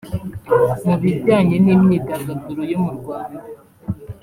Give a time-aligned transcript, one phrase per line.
[0.85, 3.43] Mu bijyanye n’imyidagaduro yo mu Rwanda